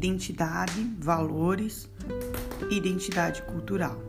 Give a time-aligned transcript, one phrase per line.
[0.00, 1.86] identidade, valores,
[2.70, 4.00] identidade cultural.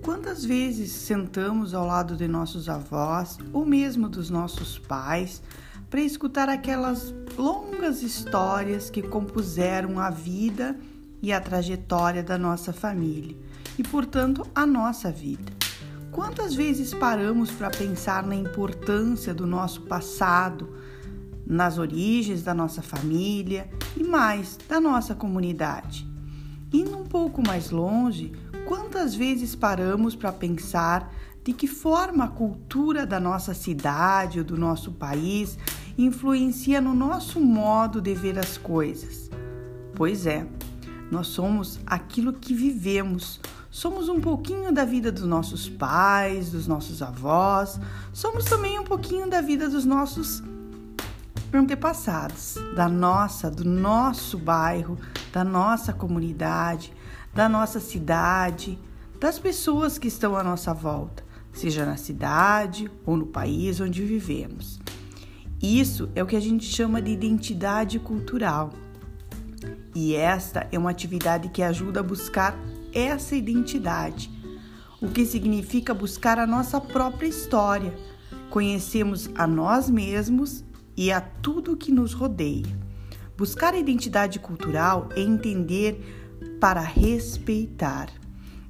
[0.00, 5.42] Quantas vezes sentamos ao lado de nossos avós ou mesmo dos nossos pais
[5.90, 10.74] para escutar aquelas longas histórias que compuseram a vida
[11.20, 13.36] e a trajetória da nossa família
[13.78, 15.52] e, portanto, a nossa vida?
[16.10, 20.68] Quantas vezes paramos para pensar na importância do nosso passado,
[21.46, 26.06] nas origens da nossa família e mais da nossa comunidade?
[26.72, 28.32] Indo um pouco mais longe,
[28.66, 31.12] quantas vezes paramos para pensar
[31.44, 35.58] de que forma a cultura da nossa cidade ou do nosso país
[35.96, 39.30] influencia no nosso modo de ver as coisas?
[39.94, 40.46] Pois é,
[41.10, 43.40] nós somos aquilo que vivemos.
[43.70, 47.78] Somos um pouquinho da vida dos nossos pais, dos nossos avós,
[48.12, 50.42] somos também um pouquinho da vida dos nossos
[51.56, 54.98] antepassados, da nossa, do nosso bairro,
[55.32, 56.92] da nossa comunidade,
[57.32, 58.78] da nossa cidade,
[59.20, 64.78] das pessoas que estão à nossa volta, seja na cidade ou no país onde vivemos.
[65.62, 68.70] Isso é o que a gente chama de identidade cultural.
[69.94, 72.54] E esta é uma atividade que ajuda a buscar
[72.92, 74.30] essa identidade,
[75.00, 77.94] o que significa buscar a nossa própria história.
[78.50, 80.64] Conhecemos a nós mesmos
[80.96, 82.66] e a tudo que nos rodeia.
[83.36, 88.08] Buscar a identidade cultural é entender para respeitar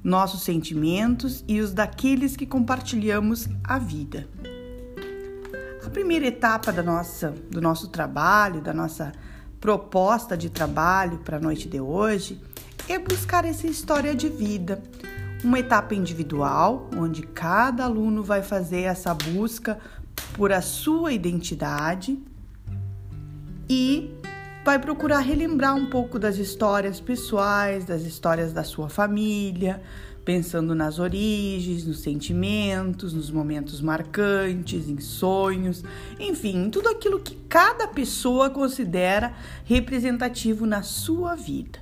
[0.03, 4.27] nossos sentimentos e os daqueles que compartilhamos a vida.
[5.85, 9.11] A primeira etapa da nossa, do nosso trabalho, da nossa
[9.59, 12.41] proposta de trabalho para a noite de hoje
[12.87, 14.81] é buscar essa história de vida,
[15.43, 19.79] uma etapa individual, onde cada aluno vai fazer essa busca
[20.35, 22.19] por a sua identidade
[23.69, 24.13] e
[24.65, 29.81] vai procurar relembrar um pouco das histórias pessoais, das histórias da sua família,
[30.25, 35.83] pensando nas origens, nos sentimentos, nos momentos marcantes, em sonhos,
[36.19, 41.79] enfim, tudo aquilo que cada pessoa considera representativo na sua vida.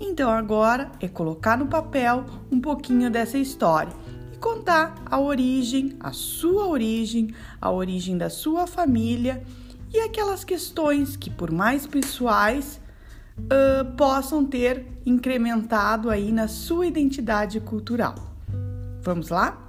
[0.00, 3.92] Então agora é colocar no papel um pouquinho dessa história
[4.38, 9.42] contar a origem, a sua origem, a origem da sua família
[9.92, 12.80] e aquelas questões que, por mais pessoais,
[13.38, 18.14] uh, possam ter incrementado aí na sua identidade cultural.
[19.02, 19.67] Vamos lá?